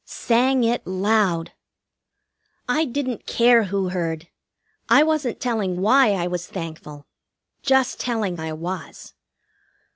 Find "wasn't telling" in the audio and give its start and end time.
5.03-5.79